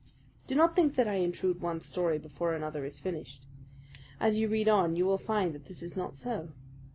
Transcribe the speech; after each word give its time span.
Do 0.47 0.55
not 0.55 0.75
think 0.75 0.95
that 0.95 1.07
I 1.07 1.17
intrude 1.17 1.61
one 1.61 1.79
story 1.79 2.17
before 2.17 2.55
another 2.55 2.85
is 2.85 2.99
finished. 2.99 3.45
As 4.19 4.39
you 4.39 4.47
read 4.49 4.67
on 4.67 4.95
you 4.95 5.05
will 5.05 5.19
find 5.19 5.53
that 5.53 5.67
this 5.67 5.83
is 5.83 5.95
not 5.95 6.15
so. 6.15 6.49